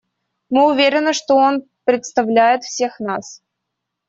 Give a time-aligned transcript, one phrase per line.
[0.49, 3.43] Мы уверены, что он представляет всех нас.